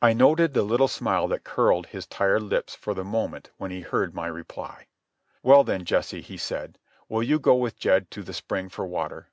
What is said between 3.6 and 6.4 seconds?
he heard my reply. "Well, then, Jesse," he